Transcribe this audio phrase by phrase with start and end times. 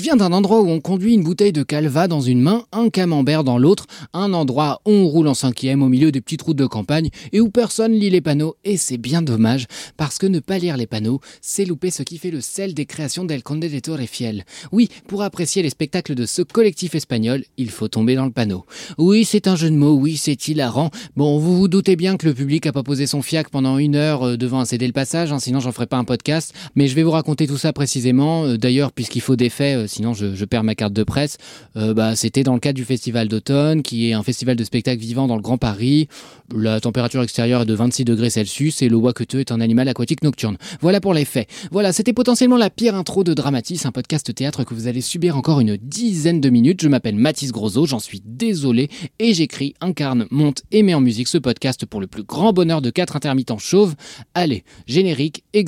[0.00, 2.88] Je viens d'un endroit où on conduit une bouteille de calva dans une main, un
[2.88, 6.56] camembert dans l'autre, un endroit où on roule en cinquième au milieu des petites routes
[6.56, 8.56] de campagne et où personne lit les panneaux.
[8.64, 9.66] Et c'est bien dommage,
[9.98, 12.86] parce que ne pas lire les panneaux, c'est louper ce qui fait le sel des
[12.86, 14.46] créations d'El Conde de Torrefiel.
[14.72, 18.64] Oui, pour apprécier les spectacles de ce collectif espagnol, il faut tomber dans le panneau.
[18.96, 20.88] Oui, c'est un jeu de mots, oui, c'est hilarant.
[21.14, 23.96] Bon, vous vous doutez bien que le public a pas posé son fiac pendant une
[23.96, 26.54] heure euh, devant un CD le passage, hein, sinon j'en ferai pas un podcast.
[26.74, 28.46] Mais je vais vous raconter tout ça précisément.
[28.46, 31.38] Euh, d'ailleurs, puisqu'il faut des faits, euh, sinon je, perds ma carte de presse.
[31.76, 35.00] Euh, bah, c'était dans le cadre du Festival d'automne, qui est un festival de spectacles
[35.00, 36.08] vivants dans le Grand Paris.
[36.54, 40.22] La température extérieure est de 26 degrés Celsius et le Waketeux est un animal aquatique
[40.22, 40.56] nocturne.
[40.80, 41.48] Voilà pour les faits.
[41.70, 45.36] Voilà, c'était potentiellement la pire intro de Dramatis, un podcast théâtre que vous allez subir
[45.36, 46.82] encore une dizaine de minutes.
[46.82, 51.28] Je m'appelle Mathis Grosot, j'en suis désolé, et j'écris, incarne, monte et mets en musique
[51.28, 53.94] ce podcast pour le plus grand bonheur de quatre intermittents chauves.
[54.34, 55.60] Allez, générique et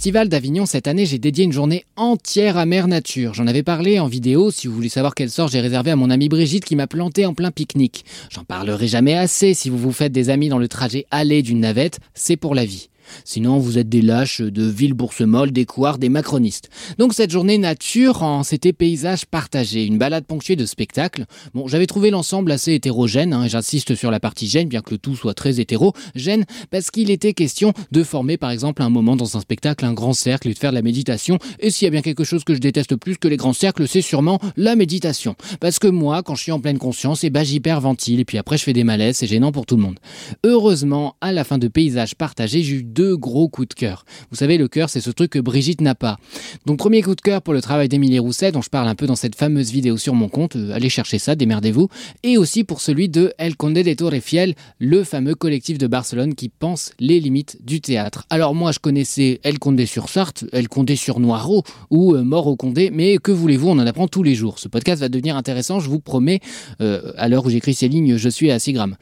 [0.00, 3.34] Festival d'Avignon cette année, j'ai dédié une journée entière à Mère Nature.
[3.34, 6.08] J'en avais parlé en vidéo, si vous voulez savoir quel sort j'ai réservé à mon
[6.08, 8.06] amie Brigitte qui m'a planté en plein pique-nique.
[8.30, 11.60] J'en parlerai jamais assez, si vous vous faites des amis dans le trajet aller d'une
[11.60, 12.89] navette, c'est pour la vie.
[13.24, 16.68] Sinon, vous êtes des lâches de Villebourse-Molle, des couards, des macronistes.
[16.98, 21.26] Donc cette journée nature, en c'était paysage partagé, une balade ponctuée de spectacles.
[21.54, 24.98] Bon, j'avais trouvé l'ensemble assez hétérogène, hein, j'insiste sur la partie gêne, bien que le
[24.98, 25.92] tout soit très hétéro.
[26.14, 29.92] Gêne, parce qu'il était question de former par exemple un moment dans un spectacle un
[29.92, 31.38] grand cercle et de faire de la méditation.
[31.58, 33.86] Et s'il y a bien quelque chose que je déteste plus que les grands cercles,
[33.88, 35.34] c'est sûrement la méditation.
[35.60, 38.58] Parce que moi, quand je suis en pleine conscience, eh ben j'hyperventile, et puis après
[38.58, 39.98] je fais des malaises, c'est gênant pour tout le monde.
[40.44, 44.04] Heureusement, à la fin de paysage partagé, j'ai eu deux gros coups de cœur.
[44.30, 46.18] Vous savez, le cœur, c'est ce truc que Brigitte n'a pas.
[46.66, 49.06] Donc, premier coup de cœur pour le travail d'Émilie Rousset, dont je parle un peu
[49.06, 50.56] dans cette fameuse vidéo sur mon compte.
[50.56, 51.88] Euh, allez chercher ça, démerdez-vous.
[52.22, 56.48] Et aussi pour celui de El Conde de Torrefiel, le fameux collectif de Barcelone qui
[56.48, 58.26] pense les limites du théâtre.
[58.30, 62.46] Alors, moi, je connaissais El Condé sur Sarthe, El Condé sur Noiro ou euh, Mort
[62.46, 64.58] au Condé, mais que voulez-vous, on en apprend tous les jours.
[64.58, 66.40] Ce podcast va devenir intéressant, je vous promets.
[66.80, 68.96] Euh, à l'heure où j'écris ces lignes, je suis à 6 grammes.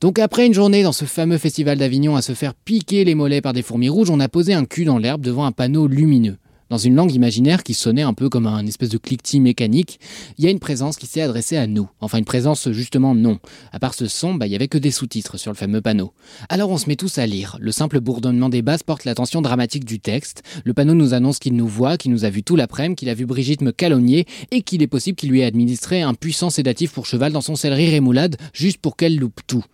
[0.00, 3.40] Donc, après une journée dans ce fameux festival d'Avignon à se faire piquer les mollets
[3.44, 6.38] par des fourmis rouges, on a posé un cul dans l'herbe devant un panneau lumineux.
[6.70, 10.00] Dans une langue imaginaire qui sonnait un peu comme un espèce de cliquetis mécanique,
[10.38, 11.86] il y a une présence qui s'est adressée à nous.
[12.00, 13.38] Enfin, une présence justement non.
[13.70, 16.14] À part ce son, bah, il y avait que des sous-titres sur le fameux panneau.
[16.48, 17.58] Alors on se met tous à lire.
[17.60, 20.42] Le simple bourdonnement des basses porte l'attention dramatique du texte.
[20.64, 23.14] Le panneau nous annonce qu'il nous voit, qu'il nous a vu tout l'après-midi, qu'il a
[23.14, 26.92] vu Brigitte me calomnier et qu'il est possible qu'il lui ait administré un puissant sédatif
[26.92, 29.64] pour cheval dans son céleri rémoulade juste pour qu'elle loupe tout.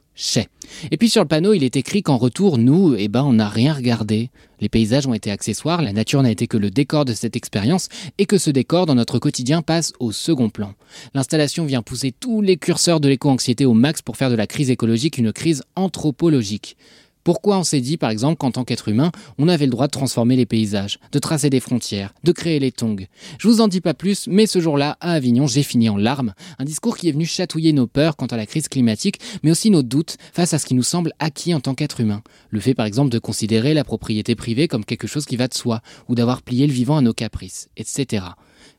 [0.91, 3.49] Et puis sur le panneau, il est écrit qu'en retour, nous, eh ben, on n'a
[3.49, 4.31] rien regardé.
[4.61, 7.89] Les paysages ont été accessoires, la nature n'a été que le décor de cette expérience,
[8.19, 10.75] et que ce décor dans notre quotidien passe au second plan.
[11.15, 14.71] L'installation vient pousser tous les curseurs de l'éco-anxiété au max pour faire de la crise
[14.71, 16.77] écologique une crise anthropologique.
[17.23, 19.93] Pourquoi on s'est dit, par exemple, qu'en tant qu'être humain, on avait le droit de
[19.93, 23.07] transformer les paysages, de tracer des frontières, de créer les tongs?
[23.39, 26.33] Je vous en dis pas plus, mais ce jour-là, à Avignon, j'ai fini en larmes.
[26.59, 29.71] Un discours qui est venu chatouiller nos peurs quant à la crise climatique, mais aussi
[29.71, 32.23] nos doutes face à ce qui nous semble acquis en tant qu'être humain.
[32.49, 35.55] Le fait, par exemple, de considérer la propriété privée comme quelque chose qui va de
[35.55, 38.25] soi, ou d'avoir plié le vivant à nos caprices, etc.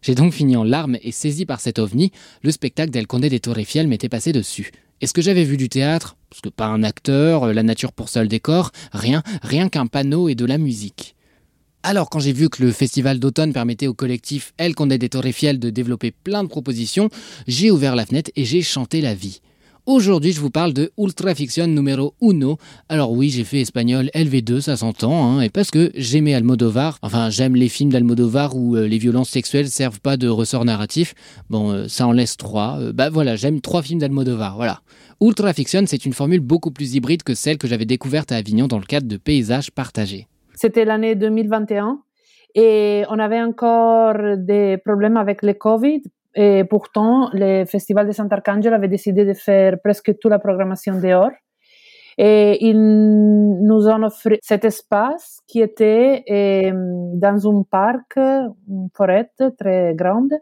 [0.01, 3.39] J'ai donc fini en larmes et saisi par cet ovni, le spectacle d'El Condé des
[3.39, 4.71] Torrefiel m'était passé dessus.
[5.01, 8.07] Est-ce que j'avais vu du théâtre Parce que pas un acteur, euh, la nature pour
[8.07, 11.15] seul décor, rien, rien qu'un panneau et de la musique.
[11.81, 15.57] Alors quand j'ai vu que le festival d'automne permettait au collectif El Condé des Torrefiel
[15.57, 17.09] de développer plein de propositions,
[17.47, 19.41] j'ai ouvert la fenêtre et j'ai chanté la vie.
[19.87, 22.55] Aujourd'hui, je vous parle de Ultra Fiction numéro 1.
[22.87, 27.31] Alors oui, j'ai fait espagnol LV2, ça s'entend, hein, et parce que j'aimais Almodovar, enfin
[27.31, 31.15] j'aime les films d'Almodovar où euh, les violences sexuelles servent pas de ressort narratif.
[31.49, 32.77] Bon, euh, ça en laisse trois.
[32.79, 34.81] Euh, bah voilà, j'aime trois films d'Almodovar, voilà.
[35.19, 38.67] Ultra Fiction, c'est une formule beaucoup plus hybride que celle que j'avais découverte à Avignon
[38.67, 40.27] dans le cadre de Paysages partagés.
[40.53, 42.01] C'était l'année 2021
[42.53, 46.03] et on avait encore des problèmes avec le Covid
[46.35, 51.31] et pourtant, le Festival de Sant'Arcangelo avait décidé de faire presque toute la programmation dehors.
[52.17, 56.71] Et ils nous ont offert cet espace qui était euh,
[57.15, 60.33] dans un parc, une forêt très grande.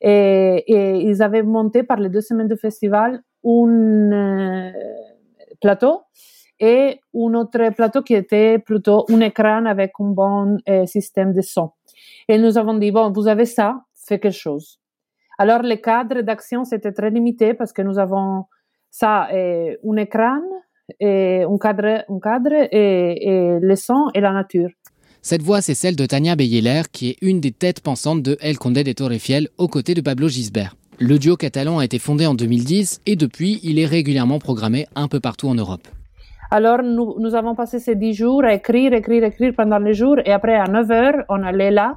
[0.00, 0.64] Et,
[1.08, 4.72] ils avaient monté par les deux semaines du festival un euh,
[5.60, 6.02] plateau
[6.58, 11.40] et un autre plateau qui était plutôt un écran avec un bon euh, système de
[11.40, 11.70] son.
[12.28, 14.80] Et nous avons dit, bon, vous avez ça, fait quelque chose.
[15.38, 18.44] Alors, le cadre d'action, c'était très limité parce que nous avons
[18.90, 20.40] ça, un écran,
[21.00, 24.70] et un cadre, un cadre et, et le son et la nature.
[25.20, 28.58] Cette voix, c'est celle de Tania Beyeler, qui est une des têtes pensantes de El
[28.58, 30.76] Conde de Torrefiel, aux côtés de Pablo Gisbert.
[30.98, 35.08] Le duo catalan a été fondé en 2010 et depuis, il est régulièrement programmé un
[35.08, 35.86] peu partout en Europe.
[36.50, 40.16] Alors, nous, nous avons passé ces dix jours à écrire, écrire, écrire pendant les jours
[40.24, 41.96] et après, à 9 heures, on allait là,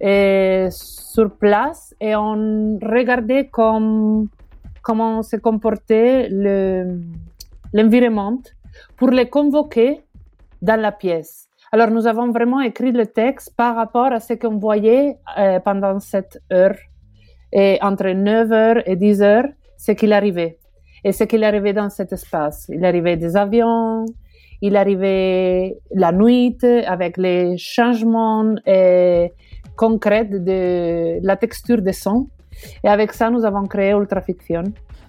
[0.00, 4.28] et sur place, et on regardait comme,
[4.82, 6.28] comment se comportait
[7.72, 8.38] l'environnement
[8.96, 10.02] pour les convoquer
[10.62, 11.48] dans la pièce.
[11.70, 16.00] Alors, nous avons vraiment écrit le texte par rapport à ce qu'on voyait euh, pendant
[16.00, 16.76] cette heure.
[17.52, 20.58] Et entre 9h et 10h, ce qu'il arrivait.
[21.04, 22.66] Et ce qu'il arrivait dans cet espace.
[22.70, 24.06] Il arrivait des avions,
[24.60, 26.56] il arrivait la nuit
[26.86, 28.54] avec les changements
[29.76, 32.26] concrets de la texture des sons.
[32.82, 34.64] Et avec ça, nous avons créé Ultrafiction.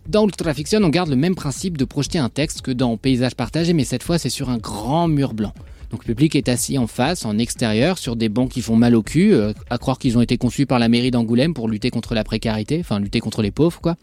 [0.07, 3.74] Dans Ultrafiction, on garde le même principe de projeter un texte que dans Paysage partagé,
[3.74, 5.54] mais cette fois, c'est sur un grand mur blanc.
[5.89, 8.95] Donc le public est assis en face, en extérieur, sur des bancs qui font mal
[8.95, 11.89] au cul, euh, à croire qu'ils ont été conçus par la mairie d'Angoulême pour lutter
[11.89, 13.95] contre la précarité, enfin lutter contre les pauvres quoi.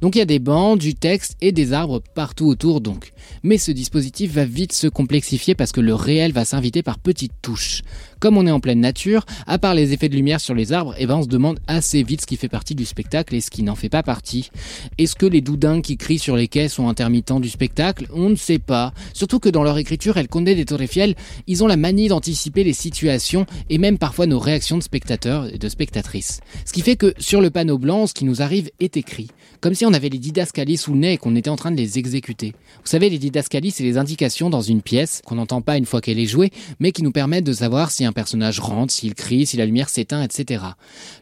[0.00, 3.12] Donc il y a des bancs, du texte et des arbres partout autour donc.
[3.42, 7.34] Mais ce dispositif va vite se complexifier parce que le réel va s'inviter par petites
[7.42, 7.82] touches.
[8.20, 10.94] Comme on est en pleine nature, à part les effets de lumière sur les arbres,
[10.98, 13.50] eh ben on se demande assez vite ce qui fait partie du spectacle et ce
[13.50, 14.50] qui n'en fait pas partie.
[14.98, 18.06] Est-ce que les doudins qui crient sur les quais sont intermittents du spectacle?
[18.12, 18.92] On ne sait pas.
[19.12, 21.14] Surtout que dans leur écriture, El Conde de Torrefiel,
[21.46, 25.58] ils ont la manie d'anticiper les situations et même parfois nos réactions de spectateurs et
[25.58, 26.40] de spectatrices.
[26.64, 29.28] Ce qui fait que sur le panneau blanc, ce qui nous arrive est écrit.
[29.60, 31.76] Comme si on avait les didascalies sous le nez et qu'on était en train de
[31.76, 32.52] les exécuter.
[32.82, 36.00] Vous savez, les didascalies, c'est les indications dans une pièce qu'on n'entend pas une fois
[36.00, 36.50] qu'elle est jouée,
[36.80, 39.88] mais qui nous permettent de savoir si un personnage rentre, s'il crie, si la lumière
[39.88, 40.64] s'éteint, etc.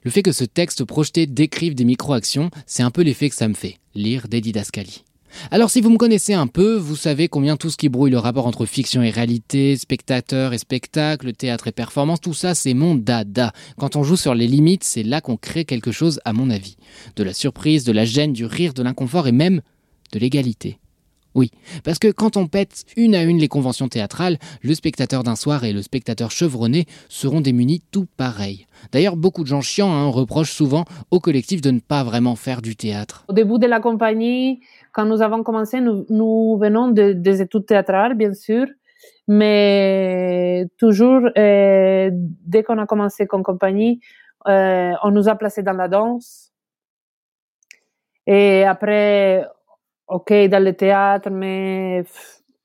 [0.03, 3.49] Le fait que ce texte projeté décrive des micro-actions, c'est un peu l'effet que ça
[3.49, 5.05] me fait, lire des didascalies.
[5.51, 8.19] Alors si vous me connaissez un peu, vous savez combien tout ce qui brouille le
[8.19, 12.95] rapport entre fiction et réalité, spectateur et spectacle, théâtre et performance, tout ça c'est mon
[12.95, 13.53] dada.
[13.77, 16.77] Quand on joue sur les limites, c'est là qu'on crée quelque chose à mon avis.
[17.17, 19.61] De la surprise, de la gêne, du rire, de l'inconfort et même
[20.13, 20.79] de l'égalité.
[21.37, 21.51] Oui,
[21.85, 25.65] parce que quand on pète une à une les conventions théâtrales, le spectateur d'un soir
[25.65, 28.67] et le spectateur chevronné seront démunis tout pareil.
[28.91, 32.63] D'ailleurs, beaucoup de gens chiants hein, reprochent souvent au collectif de ne pas vraiment faire
[32.63, 33.27] du théâtre.
[33.29, 34.61] Au début de la compagnie,
[34.93, 38.67] quand nous avons commencé, nous, venons de, des études théâtrales, bien sûr,
[39.29, 44.01] mais toujours, euh, dès qu'on a commencé comme compagnie,
[44.49, 46.51] euh, on nous a placés dans la danse.
[48.27, 49.47] Et après,
[50.09, 52.05] ok, dans le théâtre, mais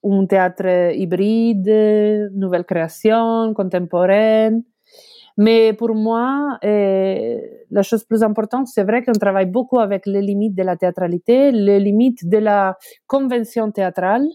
[0.03, 4.63] un théâtre hybride, nouvelle création, contemporaine.
[5.37, 7.37] Mais pour moi, euh,
[7.71, 11.51] la chose plus importante, c'est vrai qu'on travaille beaucoup avec les limites de la théâtralité,
[11.51, 12.77] les limites de la
[13.07, 14.27] convention théâtrale.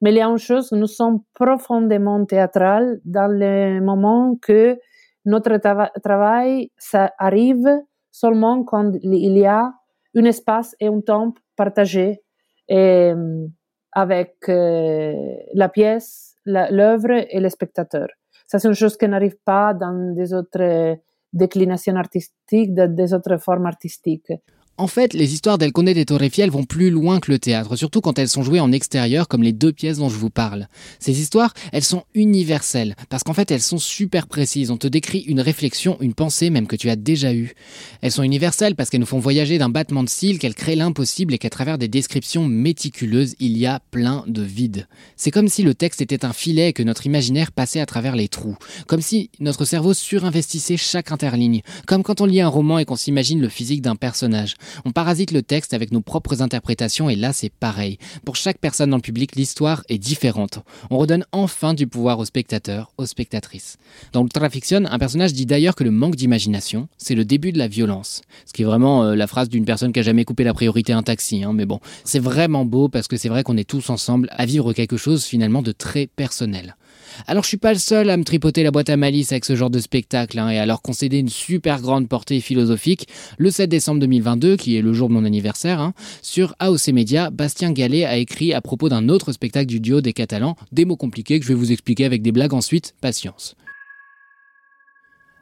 [0.00, 4.78] Mais il y a une chose, nous sommes profondément théâtrales dans le moment que
[5.26, 5.58] notre
[6.02, 6.70] travail
[7.18, 7.68] arrive
[8.10, 9.72] seulement quand il y a
[10.16, 12.22] un espace et un temps partagé
[12.70, 13.46] euh,
[13.92, 15.12] avec euh,
[15.54, 18.08] la pièce, l'œuvre et le spectateur.
[18.46, 20.96] Ça, c'est une chose qui n'arrive pas dans des autres
[21.32, 24.32] déclinations artistiques, des autres formes artistiques.
[24.80, 28.00] En fait, les histoires d'El Conde de Torrefiel vont plus loin que le théâtre, surtout
[28.00, 30.68] quand elles sont jouées en extérieur comme les deux pièces dont je vous parle.
[30.98, 35.18] Ces histoires, elles sont universelles, parce qu'en fait elles sont super précises, on te décrit
[35.18, 37.52] une réflexion, une pensée même que tu as déjà eue.
[38.00, 41.34] Elles sont universelles parce qu'elles nous font voyager d'un battement de cils, qu'elles créent l'impossible
[41.34, 44.88] et qu'à travers des descriptions méticuleuses, il y a plein de vide.
[45.14, 48.16] C'est comme si le texte était un filet et que notre imaginaire passait à travers
[48.16, 52.78] les trous, comme si notre cerveau surinvestissait chaque interligne, comme quand on lit un roman
[52.78, 54.54] et qu'on s'imagine le physique d'un personnage.
[54.84, 57.98] On parasite le texte avec nos propres interprétations et là c'est pareil.
[58.24, 60.60] Pour chaque personne dans le public, l'histoire est différente.
[60.90, 63.76] On redonne enfin du pouvoir aux spectateurs, aux spectatrices.
[64.12, 67.68] Dans Ultrafiction, un personnage dit d'ailleurs que le manque d'imagination, c'est le début de la
[67.68, 68.22] violence.
[68.46, 70.92] Ce qui est vraiment euh, la phrase d'une personne qui a jamais coupé la priorité
[70.92, 71.42] à un taxi.
[71.44, 74.46] Hein, mais bon, c'est vraiment beau parce que c'est vrai qu'on est tous ensemble à
[74.46, 76.76] vivre quelque chose finalement de très personnel.
[77.26, 79.56] Alors je suis pas le seul à me tripoter la boîte à malice avec ce
[79.56, 83.08] genre de spectacle hein, et à leur concéder une super grande portée philosophique.
[83.38, 87.30] Le 7 décembre 2022, qui est le jour de mon anniversaire, hein, sur AOC Media,
[87.30, 90.96] Bastien Gallet a écrit à propos d'un autre spectacle du duo des Catalans, des mots
[90.96, 93.56] compliqués que je vais vous expliquer avec des blagues ensuite, patience.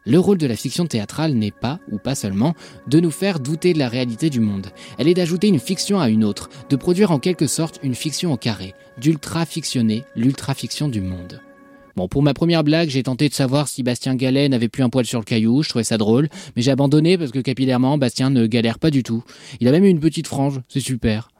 [0.08, 2.54] Le rôle de la fiction théâtrale n'est pas, ou pas seulement,
[2.86, 4.68] de nous faire douter de la réalité du monde.
[4.96, 8.32] Elle est d'ajouter une fiction à une autre, de produire en quelque sorte une fiction
[8.32, 11.42] au carré, d'ultra-fictionner l'ultra-fiction du monde.
[11.98, 14.88] Bon, pour ma première blague, j'ai tenté de savoir si Bastien Gallet n'avait plus un
[14.88, 18.30] poil sur le caillou, je trouvais ça drôle, mais j'ai abandonné parce que capillairement, Bastien
[18.30, 19.24] ne galère pas du tout.
[19.58, 21.32] Il a même une petite frange, c'est super.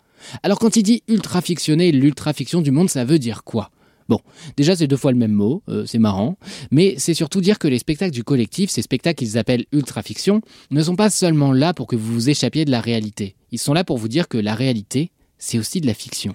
[0.43, 3.71] Alors quand il dit ultra-fictionné, l'ultra-fiction du monde, ça veut dire quoi?
[4.09, 4.19] Bon,
[4.57, 6.37] déjà c'est deux fois le même mot, euh, c'est marrant,
[6.73, 10.41] mais c'est surtout dire que les spectacles du collectif, ces spectacles qu'ils appellent ultra-fiction,
[10.73, 13.37] ne sont pas seulement là pour que vous vous échappiez de la réalité.
[13.53, 16.35] Ils sont là pour vous dire que la réalité, c'est aussi de la fiction.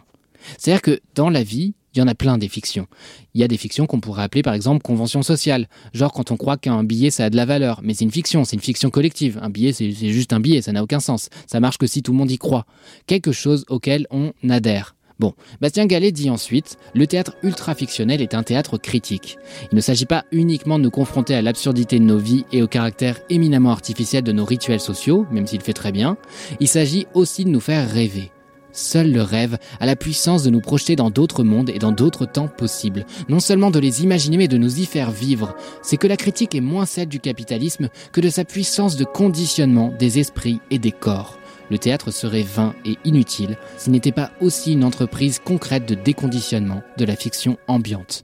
[0.57, 2.87] C'est-à-dire que dans la vie, il y en a plein des fictions.
[3.33, 6.37] Il y a des fictions qu'on pourrait appeler par exemple convention sociale, genre quand on
[6.37, 8.89] croit qu'un billet ça a de la valeur, mais c'est une fiction, c'est une fiction
[8.89, 9.39] collective.
[9.41, 11.29] Un billet c'est juste un billet, ça n'a aucun sens.
[11.47, 12.65] Ça marche que si tout le monde y croit.
[13.07, 14.95] Quelque chose auquel on adhère.
[15.23, 19.37] Bon, Bastien Gallet dit ensuite Le théâtre ultra-fictionnel est un théâtre critique.
[19.71, 22.67] Il ne s'agit pas uniquement de nous confronter à l'absurdité de nos vies et au
[22.67, 26.17] caractère éminemment artificiel de nos rituels sociaux, même s'il fait très bien.
[26.59, 28.32] Il s'agit aussi de nous faire rêver.
[28.73, 32.25] Seul le rêve a la puissance de nous projeter dans d'autres mondes et dans d'autres
[32.25, 33.05] temps possibles.
[33.29, 35.55] Non seulement de les imaginer, mais de nous y faire vivre.
[35.81, 39.93] C'est que la critique est moins celle du capitalisme que de sa puissance de conditionnement
[39.97, 41.37] des esprits et des corps
[41.69, 46.83] le théâtre serait vain et inutile s'il n'était pas aussi une entreprise concrète de déconditionnement
[46.97, 48.23] de la fiction ambiante.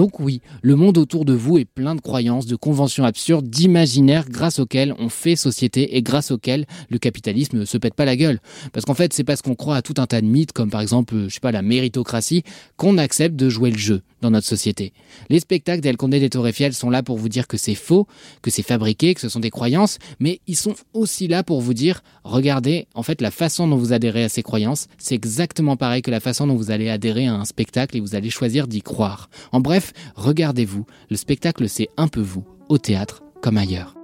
[0.00, 4.30] Donc oui, le monde autour de vous est plein de croyances, de conventions absurdes, d'imaginaires
[4.30, 8.40] grâce auxquels on fait société et grâce auxquels le capitalisme se pète pas la gueule.
[8.72, 10.80] Parce qu'en fait, c'est parce qu'on croit à tout un tas de mythes, comme par
[10.80, 12.44] exemple, je sais pas, la méritocratie,
[12.78, 14.92] qu'on accepte de jouer le jeu dans notre société.
[15.28, 18.06] Les spectacles d'El Condé des Torrefiel sont là pour vous dire que c'est faux,
[18.42, 21.74] que c'est fabriqué, que ce sont des croyances, mais ils sont aussi là pour vous
[21.74, 26.02] dire, regardez, en fait, la façon dont vous adhérez à ces croyances, c'est exactement pareil
[26.02, 28.82] que la façon dont vous allez adhérer à un spectacle et vous allez choisir d'y
[28.82, 29.30] croire.
[29.52, 33.94] En bref, regardez-vous, le spectacle c'est un peu vous, au théâtre comme ailleurs.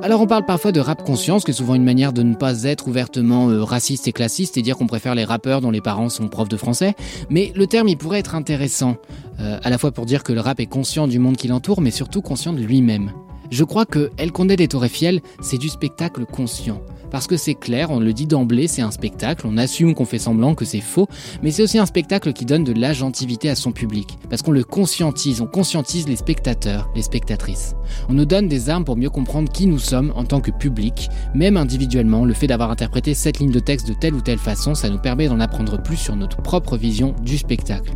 [0.00, 2.62] Alors on parle parfois de rap conscience, qui est souvent une manière de ne pas
[2.62, 6.08] être ouvertement euh, raciste et classiste et dire qu'on préfère les rappeurs dont les parents
[6.08, 6.94] sont profs de français,
[7.30, 8.96] mais le terme il pourrait être intéressant,
[9.40, 11.80] euh, à la fois pour dire que le rap est conscient du monde qui l'entoure,
[11.80, 13.10] mais surtout conscient de lui-même.
[13.50, 16.80] Je crois que El Condé des Torrefiel, c'est du spectacle conscient.
[17.10, 20.18] Parce que c'est clair, on le dit d'emblée, c'est un spectacle, on assume qu'on fait
[20.18, 21.08] semblant que c'est faux,
[21.42, 24.18] mais c'est aussi un spectacle qui donne de l'agentivité à son public.
[24.28, 27.74] Parce qu'on le conscientise, on conscientise les spectateurs, les spectatrices.
[28.08, 31.08] On nous donne des armes pour mieux comprendre qui nous sommes en tant que public,
[31.34, 34.74] même individuellement, le fait d'avoir interprété cette ligne de texte de telle ou telle façon,
[34.74, 37.92] ça nous permet d'en apprendre plus sur notre propre vision du spectacle.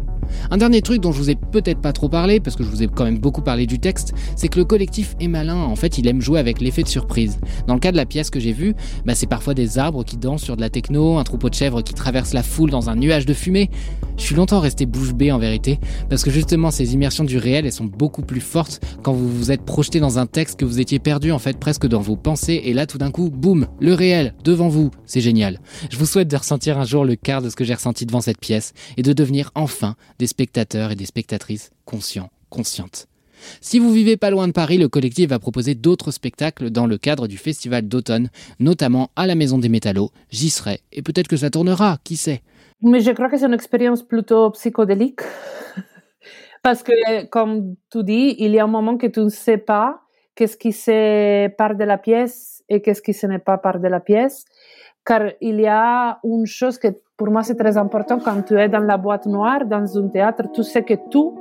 [0.50, 2.83] Un dernier truc dont je vous ai peut-être pas trop parlé, parce que je vous
[2.83, 5.57] ai quand même beaucoup parlé du texte, c'est que le collectif est malin.
[5.57, 7.38] En fait, il aime jouer avec l'effet de surprise.
[7.67, 8.75] Dans le cas de la pièce que j'ai vue,
[9.05, 11.83] bah, c'est parfois des arbres qui dansent sur de la techno, un troupeau de chèvres
[11.83, 13.71] qui traverse la foule dans un nuage de fumée.
[14.17, 17.67] Je suis longtemps resté bouche bée en vérité, parce que justement ces immersions du réel,
[17.67, 20.81] elles sont beaucoup plus fortes quand vous vous êtes projeté dans un texte que vous
[20.81, 23.95] étiez perdu en fait presque dans vos pensées, et là tout d'un coup, boum, le
[23.95, 25.61] réel devant vous, c'est génial.
[25.91, 28.21] Je vous souhaite de ressentir un jour le quart de ce que j'ai ressenti devant
[28.21, 33.09] cette pièce et de devenir enfin des spectateurs et des spectatrices conscients, conscientes.
[33.61, 36.99] Si vous vivez pas loin de Paris, le collectif va proposer d'autres spectacles dans le
[36.99, 38.28] cadre du festival d'automne,
[38.61, 40.11] notamment à la Maison des Métallos.
[40.31, 42.42] J'y serai et peut-être que ça tournera, qui sait.
[42.83, 45.21] Mais je crois que c'est une expérience plutôt psychodélique.
[46.62, 50.00] Parce que, comme tu dis, il y a un moment que tu ne sais pas
[50.35, 53.88] qu'est-ce qui c'est part de la pièce et qu'est-ce qui ce n'est pas part de
[53.88, 54.45] la pièce.
[55.05, 58.69] Car il y a une chose que pour moi c'est très important quand tu es
[58.69, 61.35] dans la boîte noire, dans un théâtre, tu sais que tout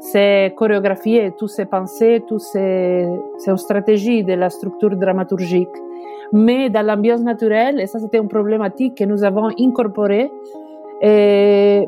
[0.00, 3.06] c'est chorégraphié, tout c'est pensé, tout c'est,
[3.46, 5.68] une stratégie de la structure dramaturgique.
[6.32, 10.30] Mais dans l'ambiance naturelle, et ça c'était une problématique que nous avons incorporée,
[11.02, 11.86] et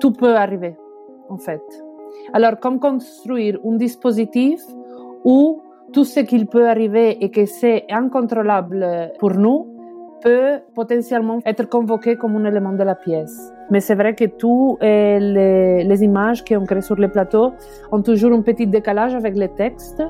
[0.00, 0.76] tout peut arriver,
[1.28, 1.62] en fait.
[2.32, 4.60] Alors, comme construire un dispositif
[5.24, 5.60] où
[5.92, 9.73] tout ce qu'il peut arriver et que c'est incontrôlable pour nous,
[10.24, 13.52] peut potentiellement être convoqué comme un élément de la pièce.
[13.70, 17.52] Mais c'est vrai que toutes les, les images qu'on crée sur le plateau
[17.92, 20.02] ont toujours un petit décalage avec les textes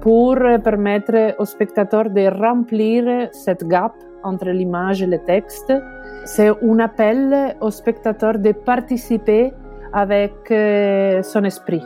[0.00, 5.72] pour permettre aux spectateurs de remplir cette gap entre l'image et le texte.
[6.24, 9.52] C'est un appel aux spectateurs de participer
[9.92, 11.82] avec euh, son esprit.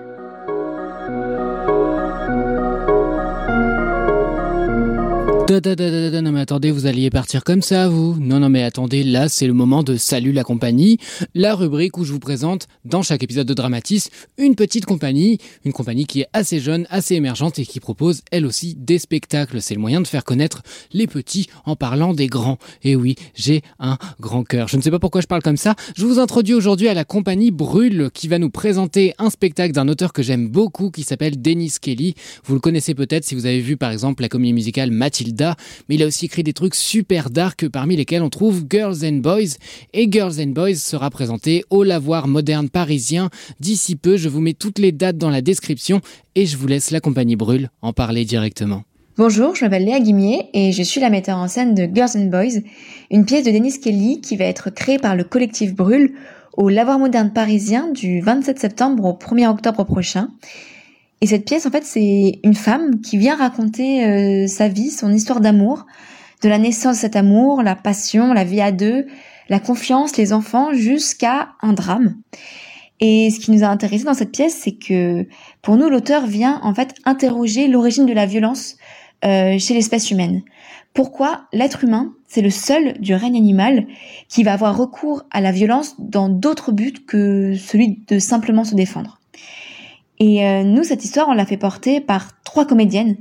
[5.51, 9.47] Non mais attendez, vous alliez partir comme ça, vous Non, non mais attendez, là c'est
[9.47, 10.97] le moment de Salut la compagnie,
[11.35, 14.09] la rubrique où je vous présente dans chaque épisode de Dramatis
[14.39, 15.37] une petite compagnie,
[15.67, 19.61] une compagnie qui est assez jeune, assez émergente et qui propose elle aussi des spectacles.
[19.61, 20.63] C'est le moyen de faire connaître
[20.95, 22.59] les petits en parlant des grands.
[22.83, 24.69] Et oui, j'ai un grand cœur.
[24.69, 25.75] Je ne sais pas pourquoi je parle comme ça.
[25.95, 29.89] Je vous introduis aujourd'hui à la compagnie Brûle qui va nous présenter un spectacle d'un
[29.89, 32.15] auteur que j'aime beaucoup qui s'appelle Dennis Kelly.
[32.47, 35.34] Vous le connaissez peut-être si vous avez vu par exemple la comédie musicale Mathilde
[35.89, 39.19] Mais il a aussi écrit des trucs super dark parmi lesquels on trouve Girls and
[39.19, 39.57] Boys.
[39.93, 43.31] Et Girls and Boys sera présenté au Lavoir moderne parisien.
[43.61, 46.01] D'ici peu, je vous mets toutes les dates dans la description
[46.35, 48.83] et je vous laisse la compagnie Brûle en parler directement.
[49.17, 52.31] Bonjour, je m'appelle Léa Guimier et je suis la metteur en scène de Girls and
[52.31, 52.61] Boys,
[53.13, 56.15] une pièce de Dennis Kelly qui va être créée par le collectif Brûle
[56.57, 60.31] au Lavoir moderne parisien du 27 septembre au 1er octobre prochain.
[61.25, 65.11] Et cette pièce, en fait, c'est une femme qui vient raconter euh, sa vie, son
[65.11, 65.87] histoire d'amour,
[66.43, 69.07] de la naissance de cet amour, la passion, la vie à deux,
[69.49, 72.17] la confiance, les enfants, jusqu'à un drame.
[73.01, 75.27] Et ce qui nous a intéressé dans cette pièce, c'est que
[75.63, 78.77] pour nous, l'auteur vient en fait interroger l'origine de la violence
[79.25, 80.43] euh, chez l'espèce humaine.
[80.93, 83.87] Pourquoi l'être humain, c'est le seul du règne animal
[84.29, 88.75] qui va avoir recours à la violence dans d'autres buts que celui de simplement se
[88.75, 89.21] défendre?
[90.19, 93.17] Et euh, nous, cette histoire, on l'a fait porter par trois comédiennes,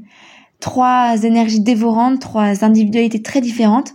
[0.60, 3.94] trois énergies dévorantes, trois individualités très différentes,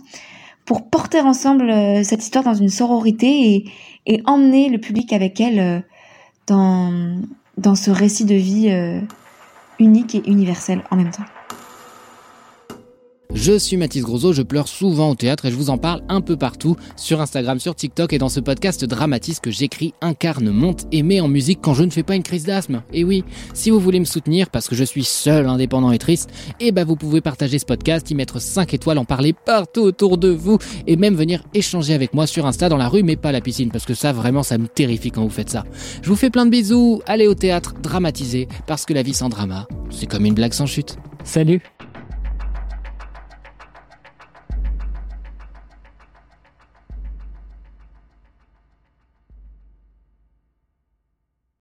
[0.65, 3.71] pour porter ensemble euh, cette histoire dans une sororité et,
[4.05, 5.83] et emmener le public avec elles
[6.47, 7.19] dans,
[7.57, 8.71] dans ce récit de vie
[9.79, 11.25] unique et universel en même temps.
[13.35, 16.19] Je suis Mathis Grosso, je pleure souvent au théâtre et je vous en parle un
[16.19, 20.87] peu partout, sur Instagram, sur TikTok et dans ce podcast Dramatis que j'écris, incarne, monte
[20.91, 22.81] et mets en musique quand je ne fais pas une crise d'asthme.
[22.91, 26.31] Et oui, si vous voulez me soutenir parce que je suis seul, indépendant et triste,
[26.59, 30.17] eh ben vous pouvez partager ce podcast, y mettre 5 étoiles, en parler partout autour
[30.17, 30.57] de vous
[30.87, 33.69] et même venir échanger avec moi sur Insta dans la rue mais pas la piscine
[33.69, 35.65] parce que ça vraiment ça me terrifie quand vous faites ça.
[36.01, 39.29] Je vous fais plein de bisous, allez au théâtre, dramatiser parce que la vie sans
[39.29, 40.97] drama, c'est comme une blague sans chute.
[41.23, 41.61] Salut